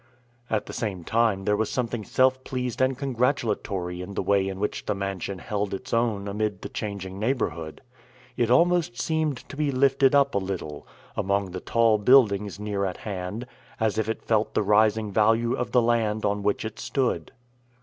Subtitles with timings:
[0.49, 4.59] At the same time there was something self pleased and congratulatory in the way in
[4.59, 7.81] which the mansion held its own amid the changing neighborhood.
[8.35, 12.97] It almost seemed to be lifted up a little, among the tall buildings near at
[12.97, 13.45] hand,
[13.79, 17.31] as if it felt the rising value of the land on which it stood.